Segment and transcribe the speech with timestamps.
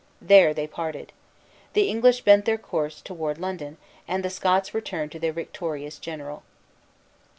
[0.19, 1.11] There they parted.
[1.73, 3.77] The English bent their course toward London,
[4.07, 6.41] and the Scots returned to their victorious general.